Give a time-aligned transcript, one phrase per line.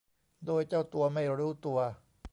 [0.45, 1.79] โดยเจ้าตัวไม่รู้ตัว